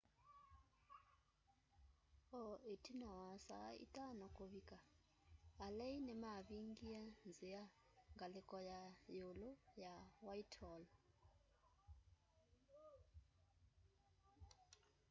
[2.41, 4.77] o ĩtina wa saa 11.00 kũvĩka
[5.65, 7.63] alei nĩmavingie nzĩa
[8.15, 8.79] ngalĩko ya
[9.13, 9.49] yĩũlũ
[9.83, 9.93] ya
[10.25, 10.83] whitehall